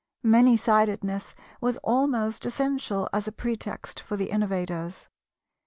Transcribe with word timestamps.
Many 0.23 0.57
sidedness 0.57 1.35
was 1.61 1.77
almost 1.83 2.43
essential 2.47 3.07
as 3.13 3.27
a 3.27 3.31
pretext 3.31 3.99
for 3.99 4.17
the 4.17 4.31
Innovators. 4.31 5.09